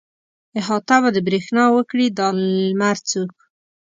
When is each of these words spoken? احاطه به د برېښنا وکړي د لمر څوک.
احاطه 0.59 0.95
به 1.03 1.09
د 1.13 1.17
برېښنا 1.27 1.65
وکړي 1.75 2.07
د 2.17 2.19
لمر 2.69 2.97
څوک. 3.09 3.33